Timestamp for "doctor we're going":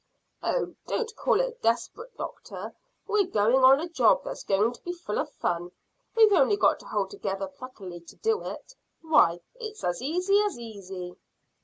2.17-3.63